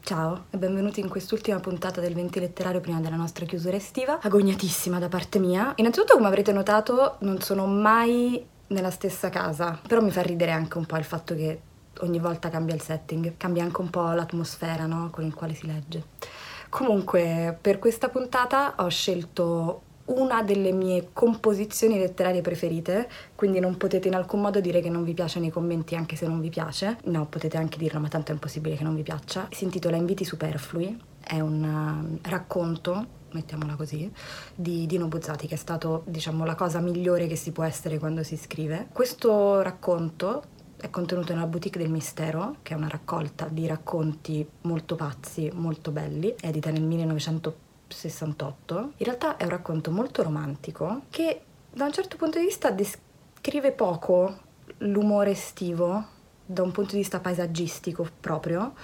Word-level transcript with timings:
Ciao 0.00 0.46
e 0.50 0.56
benvenuti 0.56 1.00
in 1.00 1.08
quest'ultima 1.08 1.60
puntata 1.60 2.00
del 2.00 2.14
Venti 2.14 2.40
Letterario 2.40 2.80
prima 2.80 3.00
della 3.00 3.16
nostra 3.16 3.44
chiusura 3.44 3.76
estiva. 3.76 4.20
Agognatissima 4.20 4.98
da 4.98 5.08
parte 5.08 5.38
mia. 5.38 5.72
Innanzitutto, 5.76 6.14
come 6.14 6.28
avrete 6.28 6.52
notato, 6.52 7.16
non 7.20 7.40
sono 7.40 7.66
mai 7.66 8.44
nella 8.68 8.90
stessa 8.90 9.28
casa, 9.28 9.78
però 9.86 10.00
mi 10.00 10.10
fa 10.10 10.22
ridere 10.22 10.50
anche 10.50 10.78
un 10.78 10.86
po' 10.86 10.96
il 10.96 11.04
fatto 11.04 11.34
che 11.34 11.60
ogni 12.00 12.18
volta 12.18 12.48
cambia 12.48 12.74
il 12.74 12.80
setting, 12.80 13.36
cambia 13.36 13.64
anche 13.64 13.80
un 13.80 13.90
po' 13.90 14.12
l'atmosfera 14.12 14.86
no? 14.86 15.10
con 15.10 15.24
il 15.24 15.34
quale 15.34 15.54
si 15.54 15.66
legge. 15.66 16.04
Comunque, 16.68 17.56
per 17.60 17.78
questa 17.78 18.08
puntata 18.08 18.74
ho 18.78 18.88
scelto 18.88 19.82
una 20.08 20.42
delle 20.42 20.72
mie 20.72 21.10
composizioni 21.12 21.98
letterarie 21.98 22.40
preferite, 22.40 23.08
quindi 23.34 23.60
non 23.60 23.76
potete 23.76 24.08
in 24.08 24.14
alcun 24.14 24.40
modo 24.40 24.60
dire 24.60 24.80
che 24.80 24.90
non 24.90 25.04
vi 25.04 25.14
piace 25.14 25.40
nei 25.40 25.50
commenti 25.50 25.94
anche 25.94 26.16
se 26.16 26.26
non 26.26 26.40
vi 26.40 26.48
piace. 26.48 26.98
No, 27.04 27.26
potete 27.26 27.56
anche 27.56 27.78
dirlo, 27.78 28.00
ma 28.00 28.08
tanto 28.08 28.30
è 28.30 28.34
impossibile 28.34 28.76
che 28.76 28.84
non 28.84 28.94
vi 28.94 29.02
piaccia. 29.02 29.48
Si 29.50 29.64
intitola 29.64 29.96
Inviti 29.96 30.24
superflui, 30.24 30.98
è 31.20 31.40
un 31.40 31.62
uh, 31.62 32.28
racconto, 32.28 33.06
mettiamola 33.32 33.74
così, 33.74 34.10
di 34.54 34.86
Dino 34.86 35.08
Buzzati, 35.08 35.46
che 35.46 35.54
è 35.54 35.58
stato, 35.58 36.02
diciamo, 36.06 36.44
la 36.44 36.54
cosa 36.54 36.80
migliore 36.80 37.26
che 37.26 37.36
si 37.36 37.52
può 37.52 37.64
essere 37.64 37.98
quando 37.98 38.22
si 38.22 38.36
scrive. 38.36 38.88
Questo 38.92 39.60
racconto 39.60 40.42
è 40.80 40.90
contenuto 40.90 41.32
nella 41.34 41.46
Boutique 41.46 41.80
del 41.80 41.90
Mistero, 41.90 42.56
che 42.62 42.72
è 42.72 42.76
una 42.76 42.88
raccolta 42.88 43.48
di 43.50 43.66
racconti 43.66 44.46
molto 44.62 44.94
pazzi, 44.94 45.50
molto 45.52 45.90
belli, 45.90 46.34
edita 46.40 46.70
nel 46.70 46.84
1900 46.84 47.66
68. 47.88 48.92
In 48.96 49.06
realtà 49.06 49.36
è 49.36 49.44
un 49.44 49.50
racconto 49.50 49.90
molto 49.90 50.22
romantico 50.22 51.02
che 51.10 51.42
da 51.70 51.84
un 51.84 51.92
certo 51.92 52.16
punto 52.16 52.38
di 52.38 52.44
vista 52.44 52.70
descrive 52.70 53.72
poco 53.72 54.46
l'umore 54.78 55.30
estivo, 55.30 56.04
da 56.44 56.62
un 56.62 56.72
punto 56.72 56.92
di 56.92 56.98
vista 56.98 57.20
paesaggistico 57.20 58.08
proprio, 58.20 58.74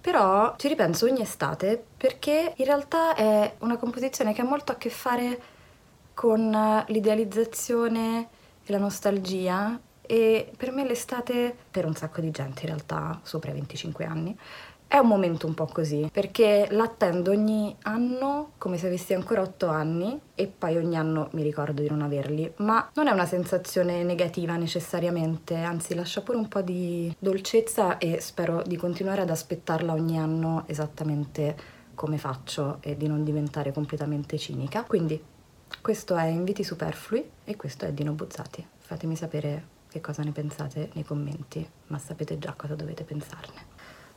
però 0.00 0.54
ci 0.56 0.68
ripenso 0.68 1.06
ogni 1.06 1.22
estate 1.22 1.82
perché 1.96 2.54
in 2.56 2.64
realtà 2.64 3.14
è 3.14 3.54
una 3.58 3.76
composizione 3.76 4.32
che 4.32 4.40
ha 4.40 4.44
molto 4.44 4.72
a 4.72 4.76
che 4.76 4.90
fare 4.90 5.42
con 6.14 6.84
l'idealizzazione 6.86 8.28
e 8.64 8.72
la 8.72 8.78
nostalgia 8.78 9.80
e 10.00 10.52
per 10.56 10.72
me 10.72 10.84
l'estate, 10.84 11.56
per 11.70 11.86
un 11.86 11.94
sacco 11.94 12.20
di 12.20 12.30
gente 12.30 12.62
in 12.62 12.66
realtà, 12.66 13.20
sopra 13.22 13.50
i 13.50 13.54
25 13.54 14.04
anni, 14.04 14.36
è 14.92 14.98
un 14.98 15.08
momento 15.08 15.46
un 15.46 15.54
po' 15.54 15.64
così, 15.64 16.10
perché 16.12 16.68
l'attendo 16.70 17.30
ogni 17.30 17.74
anno 17.84 18.50
come 18.58 18.76
se 18.76 18.88
avessi 18.88 19.14
ancora 19.14 19.40
8 19.40 19.68
anni 19.68 20.20
e 20.34 20.46
poi 20.48 20.76
ogni 20.76 20.98
anno 20.98 21.30
mi 21.32 21.42
ricordo 21.42 21.80
di 21.80 21.88
non 21.88 22.02
averli, 22.02 22.52
ma 22.56 22.90
non 22.92 23.06
è 23.06 23.10
una 23.10 23.24
sensazione 23.24 24.02
negativa 24.02 24.54
necessariamente, 24.56 25.56
anzi 25.56 25.94
lascia 25.94 26.20
pure 26.20 26.36
un 26.36 26.46
po' 26.46 26.60
di 26.60 27.16
dolcezza 27.18 27.96
e 27.96 28.20
spero 28.20 28.62
di 28.66 28.76
continuare 28.76 29.22
ad 29.22 29.30
aspettarla 29.30 29.94
ogni 29.94 30.18
anno 30.18 30.64
esattamente 30.66 31.56
come 31.94 32.18
faccio 32.18 32.76
e 32.82 32.94
di 32.94 33.06
non 33.06 33.24
diventare 33.24 33.72
completamente 33.72 34.36
cinica. 34.36 34.84
Quindi 34.84 35.18
questo 35.80 36.16
è 36.16 36.26
Inviti 36.26 36.62
Superflui 36.62 37.30
e 37.44 37.56
questo 37.56 37.86
è 37.86 37.92
Dino 37.92 38.12
Buzzati. 38.12 38.62
Fatemi 38.76 39.16
sapere 39.16 39.68
che 39.88 40.02
cosa 40.02 40.22
ne 40.22 40.32
pensate 40.32 40.90
nei 40.92 41.04
commenti, 41.04 41.66
ma 41.86 41.96
sapete 41.96 42.38
già 42.38 42.52
cosa 42.54 42.74
dovete 42.74 43.04
pensarne. 43.04 43.71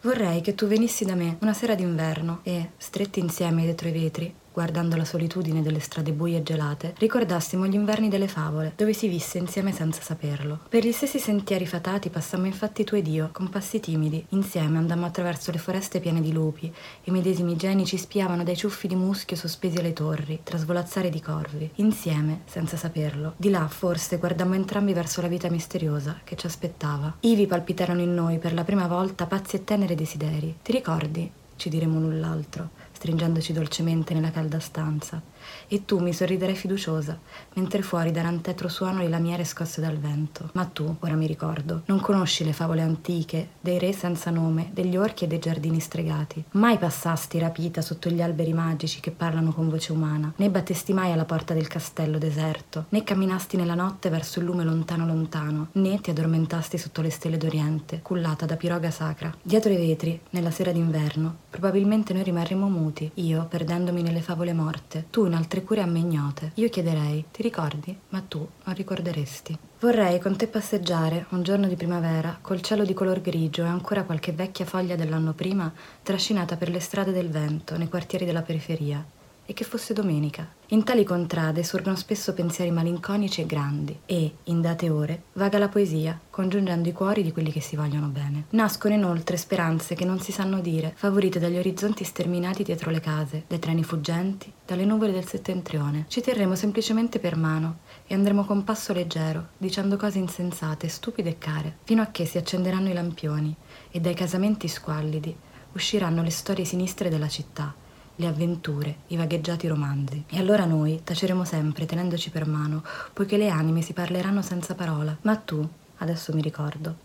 Vorrei 0.05 0.41
che 0.41 0.53
tu 0.53 0.67
venissi 0.67 1.03
da 1.03 1.15
me 1.15 1.37
una 1.41 1.53
sera 1.53 1.73
d'inverno 1.73 2.41
e, 2.43 2.73
stretti 2.77 3.19
insieme 3.19 3.63
dietro 3.63 3.87
i 3.87 3.91
vetri, 3.91 4.31
guardando 4.55 4.95
la 4.95 5.03
solitudine 5.03 5.61
delle 5.61 5.81
strade 5.81 6.13
buie 6.13 6.37
e 6.37 6.43
gelate, 6.43 6.95
ricordassimo 6.97 7.67
gli 7.67 7.73
inverni 7.73 8.07
delle 8.07 8.29
favole, 8.29 8.71
dove 8.77 8.93
si 8.93 9.09
visse 9.09 9.37
insieme 9.37 9.73
senza 9.73 10.01
saperlo. 10.01 10.59
Per 10.69 10.85
gli 10.85 10.93
stessi 10.93 11.19
sentieri 11.19 11.65
fatati 11.65 12.09
passammo 12.09 12.45
infatti 12.45 12.85
tu 12.85 12.95
ed 12.95 13.05
io, 13.05 13.31
con 13.33 13.49
passi 13.49 13.81
timidi. 13.81 14.25
Insieme 14.29 14.77
andammo 14.77 15.07
attraverso 15.07 15.51
le 15.51 15.57
foreste 15.57 15.99
piene 15.99 16.21
di 16.21 16.31
lupi, 16.31 16.73
i 17.03 17.11
medesimi 17.11 17.57
geni 17.57 17.85
ci 17.85 17.97
spiavano 17.97 18.45
dai 18.45 18.55
ciuffi 18.55 18.87
di 18.87 18.95
muschio 18.95 19.35
sospesi 19.35 19.77
alle 19.77 19.91
torri, 19.91 20.39
tra 20.41 20.57
svolazzare 20.57 21.09
di 21.09 21.19
corvi. 21.19 21.69
Insieme, 21.75 22.43
senza 22.45 22.77
saperlo. 22.77 23.33
Di 23.35 23.49
là, 23.49 23.67
forse, 23.67 24.19
guardammo 24.19 24.53
entrambi 24.53 24.93
verso 24.93 25.19
la 25.19 25.27
vita 25.27 25.49
misteriosa 25.49 26.21
che 26.23 26.37
ci 26.37 26.45
aspettava. 26.45 27.13
Ivi 27.19 27.45
palpitarono 27.45 27.99
in 27.99 28.13
noi 28.13 28.37
per 28.37 28.53
la 28.53 28.63
prima 28.63 28.87
volta 28.87 29.25
pazzi 29.25 29.57
e 29.57 29.65
teneri 29.65 29.95
desideri. 29.95 30.59
Ti 30.61 30.71
ricordi? 30.71 31.31
ci 31.55 31.69
diremo 31.69 31.99
l'un 31.99 32.19
l'altro, 32.19 32.69
stringendoci 32.95 33.51
dolcemente 33.51 34.13
nella 34.13 34.31
calda 34.31 34.59
stanza, 34.59 35.21
e 35.67 35.85
tu 35.85 35.99
mi 35.99 36.13
sorriderai 36.13 36.55
fiduciosa, 36.55 37.17
mentre 37.53 37.81
fuori 37.81 38.11
daranno 38.11 38.41
tetro 38.41 38.67
suono 38.67 38.99
le 38.99 39.09
lamiere 39.09 39.43
scosse 39.43 39.81
dal 39.81 39.97
vento. 39.97 40.49
Ma 40.53 40.65
tu, 40.65 40.95
ora 40.99 41.15
mi 41.15 41.27
ricordo, 41.27 41.83
non 41.85 41.99
conosci 41.99 42.43
le 42.43 42.53
favole 42.53 42.81
antiche, 42.81 43.49
dei 43.59 43.79
re 43.79 43.93
senza 43.93 44.29
nome, 44.29 44.69
degli 44.73 44.97
orchi 44.97 45.25
e 45.25 45.27
dei 45.27 45.39
giardini 45.39 45.79
stregati. 45.79 46.43
Mai 46.51 46.77
passasti 46.77 47.39
rapita 47.39 47.81
sotto 47.81 48.09
gli 48.09 48.21
alberi 48.21 48.53
magici 48.53 48.99
che 48.99 49.11
parlano 49.11 49.53
con 49.53 49.69
voce 49.69 49.91
umana, 49.91 50.31
né 50.35 50.49
battesti 50.49 50.93
mai 50.93 51.11
alla 51.11 51.25
porta 51.25 51.53
del 51.53 51.67
castello 51.67 52.17
deserto, 52.17 52.85
né 52.89 53.03
camminasti 53.03 53.57
nella 53.57 53.75
notte 53.75 54.09
verso 54.09 54.39
il 54.39 54.45
lume 54.45 54.63
lontano 54.63 55.05
lontano, 55.05 55.69
né 55.73 55.99
ti 56.01 56.09
addormentasti 56.09 56.77
sotto 56.77 57.01
le 57.01 57.09
stelle 57.09 57.37
d'Oriente, 57.37 57.99
cullata 58.01 58.45
da 58.45 58.55
piroga 58.55 58.91
sacra. 58.91 59.33
Dietro 59.41 59.71
i 59.71 59.77
vetri, 59.77 60.19
nella 60.31 60.51
sera 60.51 60.71
d'inverno, 60.71 61.35
probabilmente 61.49 62.13
noi 62.13 62.23
rimarremo 62.23 62.67
muti, 62.67 63.09
io 63.15 63.45
perdendomi 63.45 64.01
nelle 64.01 64.21
favole 64.21 64.53
morte, 64.53 65.05
tu 65.09 65.27
altre 65.35 65.63
cure 65.63 65.81
a 65.81 65.85
me 65.85 65.99
ignote. 65.99 66.51
Io 66.55 66.69
chiederei, 66.69 67.25
ti 67.31 67.41
ricordi? 67.41 67.97
Ma 68.09 68.23
tu 68.27 68.47
non 68.63 68.75
ricorderesti. 68.75 69.57
Vorrei 69.79 70.19
con 70.19 70.35
te 70.35 70.47
passeggiare, 70.47 71.27
un 71.29 71.43
giorno 71.43 71.67
di 71.67 71.75
primavera, 71.75 72.37
col 72.41 72.61
cielo 72.61 72.83
di 72.85 72.93
color 72.93 73.21
grigio 73.21 73.63
e 73.63 73.67
ancora 73.67 74.03
qualche 74.03 74.31
vecchia 74.31 74.65
foglia 74.65 74.95
dell'anno 74.95 75.33
prima 75.33 75.71
trascinata 76.01 76.55
per 76.55 76.69
le 76.69 76.79
strade 76.79 77.11
del 77.11 77.29
vento, 77.29 77.77
nei 77.77 77.89
quartieri 77.89 78.25
della 78.25 78.41
periferia. 78.41 79.05
E 79.47 79.53
che 79.53 79.63
fosse 79.63 79.93
domenica. 79.93 80.47
In 80.69 80.83
tali 80.83 81.03
contrade 81.03 81.63
sorgono 81.63 81.95
spesso 81.95 82.33
pensieri 82.33 82.71
malinconici 82.71 83.41
e 83.41 83.45
grandi 83.45 83.95
e, 84.07 84.37
in 84.45 84.59
date 84.59 84.89
ore, 84.89 85.25
vaga 85.33 85.59
la 85.59 85.67
poesia, 85.67 86.19
congiungendo 86.31 86.89
i 86.89 86.93
cuori 86.93 87.21
di 87.21 87.31
quelli 87.31 87.51
che 87.51 87.61
si 87.61 87.75
vogliono 87.75 88.07
bene. 88.07 88.45
Nascono 88.49 88.95
inoltre 88.95 89.37
speranze 89.37 89.93
che 89.93 90.03
non 90.03 90.19
si 90.19 90.31
sanno 90.31 90.61
dire, 90.61 90.93
favorite 90.95 91.37
dagli 91.37 91.57
orizzonti 91.57 92.03
sterminati 92.03 92.63
dietro 92.63 92.89
le 92.89 92.99
case, 92.99 93.43
dai 93.47 93.59
treni 93.59 93.83
fuggenti, 93.83 94.51
dalle 94.65 94.85
nuvole 94.85 95.11
del 95.11 95.27
settentrione. 95.27 96.05
Ci 96.07 96.21
terremo 96.21 96.55
semplicemente 96.55 97.19
per 97.19 97.35
mano 97.35 97.81
e 98.07 98.15
andremo 98.15 98.45
con 98.45 98.63
passo 98.63 98.93
leggero, 98.93 99.49
dicendo 99.59 99.95
cose 99.95 100.17
insensate, 100.17 100.87
stupide 100.87 101.29
e 101.29 101.37
care, 101.37 101.77
fino 101.83 102.01
a 102.01 102.07
che 102.07 102.25
si 102.25 102.39
accenderanno 102.39 102.89
i 102.89 102.93
lampioni 102.93 103.55
e 103.91 103.99
dai 103.99 104.15
casamenti 104.15 104.67
squallidi 104.67 105.35
usciranno 105.73 106.23
le 106.23 106.31
storie 106.31 106.65
sinistre 106.65 107.09
della 107.09 107.27
città 107.27 107.83
le 108.15 108.27
avventure, 108.27 108.95
i 109.07 109.15
vagheggiati 109.17 109.67
romanzi. 109.67 110.23
E 110.27 110.37
allora 110.37 110.65
noi 110.65 111.01
taceremo 111.03 111.43
sempre 111.43 111.85
tenendoci 111.85 112.29
per 112.29 112.45
mano, 112.47 112.83
poiché 113.13 113.37
le 113.37 113.49
anime 113.49 113.81
si 113.81 113.93
parleranno 113.93 114.41
senza 114.41 114.75
parola. 114.75 115.15
Ma 115.21 115.35
tu, 115.35 115.67
adesso 115.97 116.33
mi 116.33 116.41
ricordo, 116.41 116.95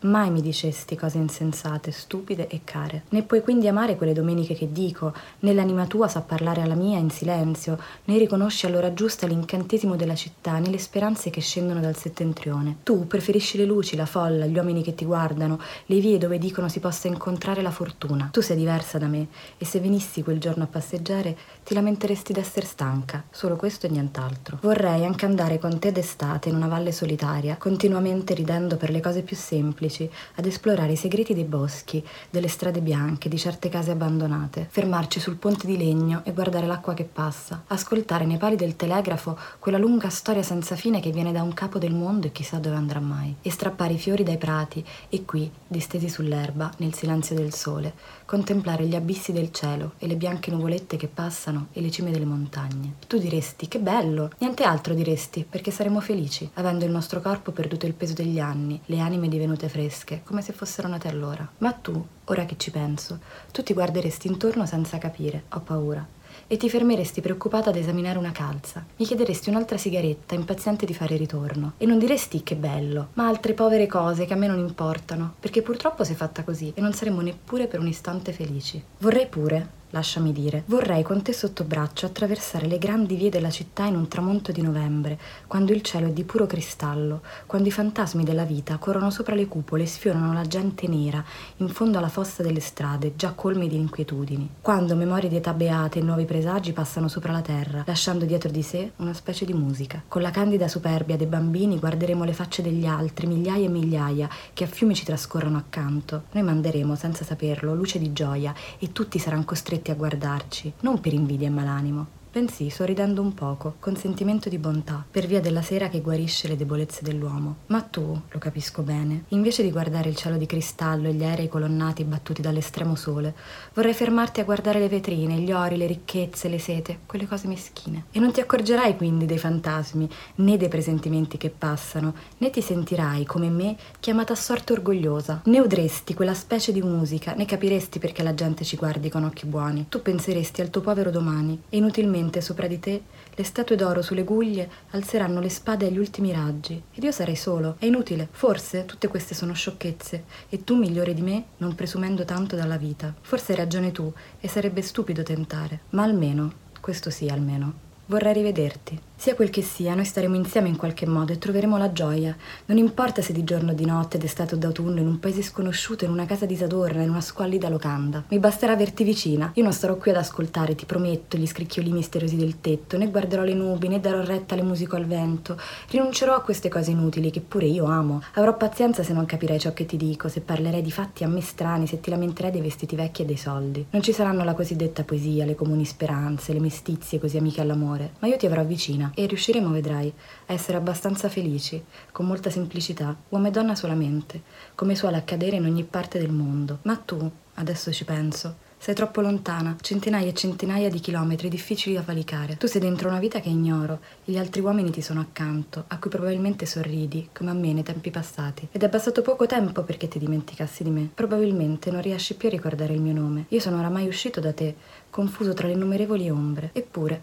mai 0.00 0.30
mi 0.30 0.40
dicesti 0.40 0.96
cose 0.96 1.18
insensate, 1.18 1.90
stupide 1.90 2.46
e 2.46 2.60
care. 2.64 3.04
Ne 3.10 3.22
puoi 3.22 3.42
quindi 3.42 3.66
amare 3.66 3.96
quelle 3.96 4.12
domeniche 4.12 4.54
che 4.54 4.70
dico, 4.70 5.12
né 5.40 5.52
l'anima 5.52 5.86
tua 5.86 6.06
sa 6.06 6.20
parlare 6.20 6.62
alla 6.62 6.74
mia 6.74 6.98
in 6.98 7.10
silenzio, 7.10 7.78
né 8.04 8.18
riconosci 8.18 8.66
all'ora 8.66 8.94
giusta 8.94 9.26
l'incantesimo 9.26 9.96
della 9.96 10.14
città, 10.14 10.58
né 10.58 10.68
le 10.68 10.78
speranze 10.78 11.30
che 11.30 11.40
scendono 11.40 11.80
dal 11.80 11.96
settentrione. 11.96 12.76
Tu 12.82 13.06
preferisci 13.06 13.56
le 13.56 13.64
luci, 13.64 13.96
la 13.96 14.06
folla, 14.06 14.46
gli 14.46 14.56
uomini 14.56 14.82
che 14.82 14.94
ti 14.94 15.04
guardano, 15.04 15.58
le 15.86 15.98
vie 15.98 16.18
dove 16.18 16.38
dicono 16.38 16.68
si 16.68 16.78
possa 16.78 17.08
incontrare 17.08 17.62
la 17.62 17.70
fortuna. 17.70 18.28
Tu 18.32 18.40
sei 18.40 18.56
diversa 18.56 18.98
da 18.98 19.06
me, 19.06 19.26
e 19.58 19.64
se 19.64 19.80
venissi 19.80 20.22
quel 20.22 20.38
giorno 20.38 20.64
a 20.64 20.68
passeggiare, 20.68 21.36
ti 21.64 21.74
lamenteresti 21.74 22.32
d'essere 22.32 22.66
stanca, 22.66 23.24
solo 23.30 23.56
questo 23.56 23.86
e 23.86 23.90
nient'altro. 23.90 24.58
Vorrei 24.62 25.04
anche 25.04 25.24
andare 25.24 25.58
con 25.58 25.78
te 25.78 25.90
d'estate 25.90 26.48
in 26.48 26.54
una 26.54 26.68
valle 26.68 26.92
solitaria, 26.92 27.56
continuamente 27.56 28.34
ridendo 28.34 28.76
per 28.76 28.90
le 28.90 29.00
cose 29.00 29.22
più 29.22 29.34
semplici, 29.36 29.87
semplici, 29.88 30.08
ad 30.36 30.46
esplorare 30.46 30.92
i 30.92 30.96
segreti 30.96 31.34
dei 31.34 31.44
boschi, 31.44 32.04
delle 32.30 32.48
strade 32.48 32.80
bianche, 32.80 33.28
di 33.28 33.38
certe 33.38 33.68
case 33.68 33.90
abbandonate, 33.90 34.66
fermarci 34.70 35.18
sul 35.18 35.36
ponte 35.36 35.66
di 35.66 35.76
legno 35.76 36.20
e 36.24 36.32
guardare 36.32 36.66
l'acqua 36.66 36.94
che 36.94 37.04
passa, 37.04 37.64
ascoltare 37.68 38.24
nei 38.26 38.36
pali 38.36 38.56
del 38.56 38.76
telegrafo 38.76 39.36
quella 39.58 39.78
lunga 39.78 40.10
storia 40.10 40.42
senza 40.42 40.76
fine 40.76 41.00
che 41.00 41.10
viene 41.10 41.32
da 41.32 41.42
un 41.42 41.54
capo 41.54 41.78
del 41.78 41.94
mondo 41.94 42.26
e 42.26 42.32
chissà 42.32 42.58
dove 42.58 42.76
andrà 42.76 43.00
mai, 43.00 43.34
e 43.42 43.50
strappare 43.50 43.94
i 43.94 43.98
fiori 43.98 44.22
dai 44.22 44.38
prati 44.38 44.84
e 45.08 45.24
qui, 45.24 45.50
distesi 45.66 46.08
sull'erba, 46.08 46.72
nel 46.78 46.94
silenzio 46.94 47.34
del 47.34 47.54
sole, 47.54 47.94
contemplare 48.24 48.86
gli 48.86 48.94
abissi 48.94 49.32
del 49.32 49.50
cielo 49.52 49.92
e 49.98 50.06
le 50.06 50.16
bianche 50.16 50.50
nuvolette 50.50 50.96
che 50.96 51.08
passano 51.08 51.68
e 51.72 51.80
le 51.80 51.90
cime 51.90 52.10
delle 52.10 52.24
montagne. 52.26 52.94
Tu 53.06 53.18
diresti, 53.18 53.68
che 53.68 53.78
bello! 53.78 54.30
Niente 54.38 54.64
altro 54.64 54.94
diresti, 54.94 55.46
perché 55.48 55.70
saremo 55.70 56.00
felici, 56.00 56.48
avendo 56.54 56.84
il 56.84 56.90
nostro 56.90 57.20
corpo 57.20 57.52
perduto 57.52 57.86
il 57.86 57.94
peso 57.94 58.12
degli 58.12 58.38
anni, 58.38 58.80
le 58.86 59.00
anime 59.00 59.28
divenute 59.28 59.68
fresche, 59.68 59.77
come 60.24 60.42
se 60.42 60.52
fossero 60.52 60.88
nate 60.88 61.08
allora. 61.08 61.48
Ma 61.58 61.72
tu, 61.72 62.04
ora 62.24 62.44
che 62.44 62.56
ci 62.56 62.70
penso, 62.70 63.20
tu 63.52 63.62
ti 63.62 63.72
guarderesti 63.72 64.26
intorno 64.26 64.66
senza 64.66 64.98
capire, 64.98 65.44
ho 65.50 65.60
paura 65.60 66.16
e 66.50 66.56
ti 66.56 66.70
fermeresti 66.70 67.20
preoccupata 67.20 67.70
ad 67.70 67.76
esaminare 67.76 68.18
una 68.18 68.32
calza. 68.32 68.84
Mi 68.96 69.04
chiederesti 69.04 69.50
un'altra 69.50 69.76
sigaretta, 69.76 70.34
impaziente 70.34 70.86
di 70.86 70.94
fare 70.94 71.16
ritorno. 71.16 71.74
E 71.76 71.86
non 71.86 71.98
diresti 71.98 72.42
che 72.42 72.56
bello, 72.56 73.08
ma 73.14 73.28
altre 73.28 73.52
povere 73.52 73.86
cose 73.86 74.24
che 74.24 74.32
a 74.32 74.36
me 74.36 74.46
non 74.46 74.58
importano, 74.58 75.34
perché 75.38 75.62
purtroppo 75.62 76.04
sei 76.04 76.16
fatta 76.16 76.42
così 76.42 76.72
e 76.74 76.80
non 76.80 76.94
saremo 76.94 77.20
neppure 77.20 77.66
per 77.66 77.80
un 77.80 77.86
istante 77.86 78.32
felici. 78.32 78.82
Vorrei 78.98 79.26
pure, 79.26 79.76
lasciami 79.90 80.32
dire. 80.32 80.64
Vorrei 80.66 81.02
con 81.02 81.22
te 81.22 81.32
sotto 81.32 81.64
braccio 81.64 82.06
attraversare 82.06 82.66
le 82.66 82.78
grandi 82.78 83.16
vie 83.16 83.30
della 83.30 83.50
città 83.50 83.84
in 83.84 83.96
un 83.96 84.08
tramonto 84.08 84.52
di 84.52 84.62
novembre, 84.62 85.18
quando 85.46 85.72
il 85.72 85.82
cielo 85.82 86.08
è 86.08 86.10
di 86.10 86.24
puro 86.24 86.46
cristallo, 86.46 87.22
quando 87.46 87.68
i 87.68 87.72
fantasmi 87.72 88.24
della 88.24 88.44
vita 88.44 88.76
corrono 88.76 89.10
sopra 89.10 89.34
le 89.34 89.46
cupole 89.46 89.84
e 89.84 89.86
sfiorano 89.86 90.32
la 90.32 90.46
gente 90.46 90.86
nera 90.86 91.24
in 91.56 91.68
fondo 91.68 91.98
alla 91.98 92.08
fossa 92.08 92.42
delle 92.42 92.60
strade, 92.60 93.14
già 93.16 93.32
colmi 93.32 93.68
di 93.68 93.76
inquietudini. 93.76 94.48
Quando 94.60 94.94
memorie 94.94 95.28
di 95.28 95.36
età 95.36 95.54
beate 95.54 96.00
e 96.00 96.02
nuovi 96.02 96.24
presagi 96.24 96.72
passano 96.72 97.08
sopra 97.08 97.32
la 97.32 97.40
terra, 97.40 97.84
lasciando 97.86 98.24
dietro 98.24 98.50
di 98.50 98.62
sé 98.62 98.92
una 98.96 99.14
specie 99.14 99.44
di 99.44 99.54
musica. 99.54 100.02
Con 100.06 100.22
la 100.22 100.30
candida 100.30 100.68
superbia 100.68 101.16
dei 101.16 101.26
bambini 101.26 101.78
guarderemo 101.78 102.24
le 102.24 102.32
facce 102.32 102.62
degli 102.62 102.86
altri, 102.86 103.26
migliaia 103.26 103.64
e 103.64 103.70
migliaia, 103.70 104.28
che 104.52 104.64
a 104.64 104.66
fiumi 104.66 104.94
ci 104.94 105.04
trascorrono 105.04 105.56
accanto. 105.56 106.24
Noi 106.32 106.42
manderemo, 106.42 106.94
senza 106.94 107.24
saperlo, 107.24 107.74
luce 107.74 107.98
di 107.98 108.12
gioia 108.12 108.54
e 108.78 108.92
tutti 108.92 109.18
saranno 109.18 109.44
costretti 109.44 109.77
costretti 109.78 109.90
a 109.90 109.94
guardarci, 109.94 110.72
non 110.80 111.00
per 111.00 111.12
invidia 111.12 111.46
e 111.46 111.50
malanimo, 111.50 112.06
bensì 112.30 112.70
sorridendo 112.70 113.22
un 113.22 113.34
poco, 113.34 113.74
con 113.80 113.96
sentimento 113.96 114.48
di 114.48 114.58
bontà, 114.58 115.04
per 115.10 115.26
via 115.26 115.40
della 115.40 115.62
sera 115.62 115.88
che 115.88 116.00
guarisce 116.00 116.48
le 116.48 116.56
debolezze 116.56 117.00
dell'uomo. 117.02 117.56
Ma 117.66 117.80
tu, 117.80 118.20
lo 118.28 118.38
capisco 118.38 118.82
bene, 118.82 119.24
invece 119.28 119.62
di 119.62 119.70
guardare 119.70 120.08
il 120.08 120.16
cielo 120.16 120.36
di 120.36 120.46
cristallo 120.46 121.08
e 121.08 121.14
gli 121.14 121.24
aerei 121.24 121.48
colonnati 121.48 122.04
battuti 122.04 122.42
dall'estremo 122.42 122.94
sole, 122.94 123.34
vorrei 123.74 123.94
fermarti 123.94 124.40
a 124.40 124.44
guardare 124.44 124.78
le 124.78 124.88
vetrine, 124.88 125.36
gli 125.38 125.52
ori, 125.52 125.76
le 125.76 125.86
ricchezze, 125.86 126.48
le 126.48 126.58
sete, 126.58 127.00
quelle 127.06 127.26
cose 127.26 127.48
meschine. 127.48 128.04
E 128.12 128.20
non 128.20 128.32
ti 128.32 128.40
accorgerai 128.40 128.96
quindi 128.96 129.26
dei 129.26 129.38
fantasmi, 129.38 130.08
né 130.36 130.56
dei 130.56 130.68
presentimenti 130.68 131.38
che 131.38 131.50
passano, 131.50 132.14
né 132.38 132.50
ti 132.50 132.60
sentirai, 132.60 133.24
come 133.24 133.48
me, 133.48 133.76
chiamata 134.00 134.34
a 134.34 134.36
sorte 134.36 134.74
orgogliosa, 134.74 135.42
né 135.44 135.60
udresti 135.60 136.14
quella 136.14 136.34
specie 136.34 136.72
di 136.72 136.82
musica, 136.82 137.34
né 137.34 137.46
capiresti 137.46 137.98
perché 137.98 138.22
la 138.22 138.34
gente 138.34 138.64
ci 138.64 138.76
guardi 138.76 139.08
con 139.08 139.24
occhi 139.24 139.46
buoni. 139.46 139.86
Tu 139.88 140.02
penseresti 140.02 140.60
al 140.60 140.70
tuo 140.70 140.82
povero 140.82 141.10
domani 141.10 141.62
e 141.68 141.76
inutilmente 141.78 142.16
Finalmente 142.18 142.40
sopra 142.40 142.66
di 142.66 142.80
te 142.80 143.02
le 143.32 143.44
statue 143.44 143.76
d'oro 143.76 144.02
sulle 144.02 144.24
guglie 144.24 144.68
alzeranno 144.90 145.38
le 145.38 145.48
spade 145.48 145.86
agli 145.86 145.98
ultimi 145.98 146.32
raggi 146.32 146.82
ed 146.92 147.04
io 147.04 147.12
sarei 147.12 147.36
solo. 147.36 147.76
È 147.78 147.86
inutile. 147.86 148.26
Forse 148.32 148.84
tutte 148.86 149.06
queste 149.06 149.36
sono 149.36 149.52
sciocchezze 149.52 150.24
e 150.48 150.64
tu 150.64 150.74
migliore 150.74 151.14
di 151.14 151.22
me 151.22 151.44
non 151.58 151.76
presumendo 151.76 152.24
tanto 152.24 152.56
dalla 152.56 152.76
vita. 152.76 153.14
Forse 153.20 153.52
hai 153.52 153.58
ragione 153.58 153.92
tu 153.92 154.12
e 154.40 154.48
sarebbe 154.48 154.82
stupido 154.82 155.22
tentare. 155.22 155.82
Ma 155.90 156.02
almeno, 156.02 156.52
questo 156.80 157.10
sì 157.10 157.28
almeno, 157.28 157.72
vorrei 158.06 158.32
rivederti. 158.32 159.00
Sia 159.20 159.34
quel 159.34 159.50
che 159.50 159.62
sia, 159.62 159.96
noi 159.96 160.04
staremo 160.04 160.36
insieme 160.36 160.68
in 160.68 160.76
qualche 160.76 161.04
modo 161.04 161.32
e 161.32 161.38
troveremo 161.38 161.76
la 161.76 161.90
gioia. 161.90 162.36
Non 162.66 162.78
importa 162.78 163.20
se 163.20 163.32
di 163.32 163.42
giorno 163.42 163.72
o 163.72 163.74
di 163.74 163.84
notte, 163.84 164.16
d'estate 164.16 164.54
o 164.54 164.58
d'autunno, 164.58 165.00
in 165.00 165.08
un 165.08 165.18
paese 165.18 165.42
sconosciuto, 165.42 166.04
in 166.04 166.12
una 166.12 166.24
casa 166.24 166.46
disadorna, 166.46 167.02
in 167.02 167.10
una 167.10 167.20
squallida 167.20 167.68
locanda. 167.68 168.22
Mi 168.28 168.38
basterà 168.38 168.74
averti 168.74 169.02
vicina. 169.02 169.50
Io 169.54 169.64
non 169.64 169.72
starò 169.72 169.96
qui 169.96 170.12
ad 170.12 170.18
ascoltare, 170.18 170.76
ti 170.76 170.86
prometto, 170.86 171.36
gli 171.36 171.48
scricchioli 171.48 171.90
misteriosi 171.90 172.36
del 172.36 172.60
tetto, 172.60 172.96
né 172.96 173.10
guarderò 173.10 173.42
le 173.42 173.54
nubi, 173.54 173.88
né 173.88 173.98
darò 173.98 174.22
retta 174.22 174.54
alle 174.54 174.62
musiche 174.62 174.94
al 174.94 175.04
vento. 175.04 175.60
Rinuncerò 175.90 176.36
a 176.36 176.40
queste 176.40 176.68
cose 176.68 176.92
inutili 176.92 177.32
che 177.32 177.40
pure 177.40 177.66
io 177.66 177.86
amo. 177.86 178.22
Avrò 178.34 178.56
pazienza 178.56 179.02
se 179.02 179.12
non 179.12 179.26
capirai 179.26 179.58
ciò 179.58 179.72
che 179.72 179.84
ti 179.84 179.96
dico, 179.96 180.28
se 180.28 180.42
parlerai 180.42 180.80
di 180.80 180.92
fatti 180.92 181.24
a 181.24 181.28
me 181.28 181.40
strani, 181.40 181.88
se 181.88 181.98
ti 181.98 182.10
lamenterai 182.10 182.52
dei 182.52 182.60
vestiti 182.60 182.94
vecchi 182.94 183.22
e 183.22 183.24
dei 183.24 183.36
soldi. 183.36 183.84
Non 183.90 184.00
ci 184.00 184.12
saranno 184.12 184.44
la 184.44 184.54
cosiddetta 184.54 185.02
poesia, 185.02 185.44
le 185.44 185.56
comuni 185.56 185.84
speranze, 185.84 186.52
le 186.52 186.60
mestizie 186.60 187.18
così 187.18 187.36
amiche 187.36 187.60
all'amore, 187.60 188.12
ma 188.20 188.28
io 188.28 188.36
ti 188.36 188.46
avrò 188.46 188.64
vicina 188.64 189.06
e 189.14 189.26
riusciremo, 189.26 189.70
vedrai, 189.70 190.12
a 190.46 190.52
essere 190.52 190.76
abbastanza 190.76 191.28
felici, 191.28 191.82
con 192.12 192.26
molta 192.26 192.50
semplicità, 192.50 193.16
uomo 193.28 193.48
e 193.48 193.50
donna 193.50 193.74
solamente, 193.74 194.42
come 194.74 194.94
suole 194.94 195.16
accadere 195.16 195.56
in 195.56 195.64
ogni 195.64 195.84
parte 195.84 196.18
del 196.18 196.30
mondo. 196.30 196.78
Ma 196.82 196.96
tu, 196.96 197.30
adesso 197.54 197.92
ci 197.92 198.04
penso, 198.04 198.66
sei 198.80 198.94
troppo 198.94 199.20
lontana, 199.20 199.76
centinaia 199.80 200.28
e 200.28 200.34
centinaia 200.34 200.88
di 200.88 201.00
chilometri 201.00 201.48
difficili 201.48 201.96
da 201.96 202.02
valicare. 202.02 202.56
Tu 202.56 202.68
sei 202.68 202.80
dentro 202.80 203.08
una 203.08 203.18
vita 203.18 203.40
che 203.40 203.48
ignoro 203.48 203.98
gli 204.24 204.38
altri 204.38 204.60
uomini 204.60 204.90
ti 204.90 205.02
sono 205.02 205.20
accanto, 205.20 205.84
a 205.88 205.98
cui 205.98 206.08
probabilmente 206.08 206.64
sorridi, 206.64 207.28
come 207.34 207.50
a 207.50 207.54
me 207.54 207.72
nei 207.72 207.82
tempi 207.82 208.10
passati. 208.10 208.68
Ed 208.70 208.84
è 208.84 208.88
passato 208.88 209.20
poco 209.20 209.46
tempo 209.46 209.82
perché 209.82 210.06
ti 210.06 210.20
dimenticassi 210.20 210.84
di 210.84 210.90
me. 210.90 211.10
Probabilmente 211.12 211.90
non 211.90 212.00
riesci 212.00 212.36
più 212.36 212.48
a 212.48 212.52
ricordare 212.52 212.94
il 212.94 213.00
mio 213.00 213.14
nome. 213.14 213.46
Io 213.48 213.60
sono 213.60 213.78
oramai 213.78 214.06
uscito 214.06 214.38
da 214.38 214.52
te, 214.52 214.76
confuso 215.10 215.52
tra 215.54 215.66
le 215.66 215.72
innumerevoli 215.72 216.30
ombre. 216.30 216.70
Eppure, 216.72 217.22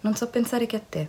non 0.00 0.16
so 0.16 0.28
pensare 0.28 0.66
che 0.66 0.76
a 0.76 0.82
te. 0.86 1.08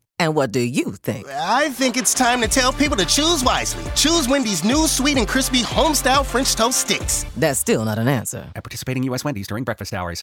And 0.21 0.35
what 0.35 0.51
do 0.51 0.59
you 0.59 0.91
think? 0.91 1.27
I 1.29 1.69
think 1.69 1.97
it's 1.97 2.13
time 2.13 2.41
to 2.41 2.47
tell 2.47 2.71
people 2.71 2.95
to 2.97 3.05
choose 3.05 3.43
wisely. 3.43 3.83
Choose 3.95 4.27
Wendy's 4.29 4.63
new 4.63 4.85
sweet 4.85 5.17
and 5.17 5.27
crispy 5.27 5.63
homestyle 5.63 6.23
French 6.23 6.53
toast 6.53 6.81
sticks. 6.81 7.25
That's 7.37 7.59
still 7.59 7.83
not 7.83 7.97
an 7.97 8.07
answer. 8.07 8.47
At 8.55 8.63
participating 8.63 9.01
U.S. 9.09 9.23
Wendy's 9.25 9.47
during 9.47 9.63
breakfast 9.63 9.95
hours. 9.95 10.19